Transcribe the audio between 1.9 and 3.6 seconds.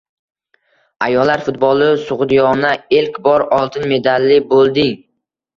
«So‘g‘diyona» ilk bor